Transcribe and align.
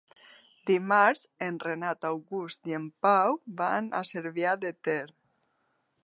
Dimarts 0.69 1.25
en 1.47 1.59
Renat 1.65 2.07
August 2.09 2.71
i 2.71 2.75
en 2.77 2.87
Pau 3.07 3.37
van 3.59 3.91
a 3.99 4.01
Cervià 4.13 4.55
de 4.65 4.73
Ter. 4.89 5.03